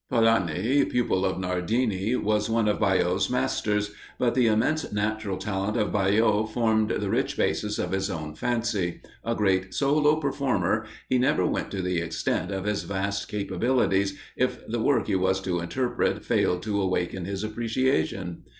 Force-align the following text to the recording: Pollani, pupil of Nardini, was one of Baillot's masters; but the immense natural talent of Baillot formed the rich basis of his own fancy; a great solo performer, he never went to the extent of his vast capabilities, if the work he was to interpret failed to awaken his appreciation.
Pollani, 0.09 0.83
pupil 0.89 1.23
of 1.25 1.37
Nardini, 1.39 2.15
was 2.15 2.49
one 2.49 2.67
of 2.67 2.79
Baillot's 2.79 3.29
masters; 3.29 3.91
but 4.17 4.33
the 4.33 4.47
immense 4.47 4.91
natural 4.91 5.37
talent 5.37 5.77
of 5.77 5.91
Baillot 5.91 6.49
formed 6.51 6.89
the 6.89 7.09
rich 7.11 7.37
basis 7.37 7.77
of 7.77 7.91
his 7.91 8.09
own 8.09 8.33
fancy; 8.33 9.01
a 9.23 9.35
great 9.35 9.75
solo 9.75 10.15
performer, 10.15 10.87
he 11.07 11.19
never 11.19 11.45
went 11.45 11.69
to 11.69 11.83
the 11.83 11.99
extent 11.99 12.49
of 12.49 12.65
his 12.65 12.81
vast 12.81 13.27
capabilities, 13.27 14.17
if 14.35 14.65
the 14.65 14.79
work 14.81 15.05
he 15.05 15.13
was 15.15 15.39
to 15.41 15.59
interpret 15.59 16.25
failed 16.25 16.63
to 16.63 16.81
awaken 16.81 17.25
his 17.25 17.43
appreciation. 17.43 18.41